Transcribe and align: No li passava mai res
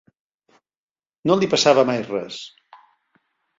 No 1.31 1.37
li 1.43 1.51
passava 1.53 1.85
mai 1.93 2.03
res 2.09 2.43